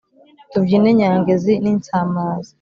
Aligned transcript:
tubyine 0.51 0.87
nyangezi 0.99 1.53
n’insamaza 1.63 2.49